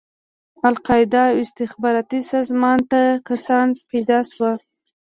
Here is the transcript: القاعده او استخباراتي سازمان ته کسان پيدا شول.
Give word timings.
القاعده 0.69 1.23
او 1.31 1.37
استخباراتي 1.45 2.19
سازمان 2.31 2.79
ته 2.91 3.01
کسان 3.29 3.67
پيدا 3.89 4.19
شول. 4.31 4.55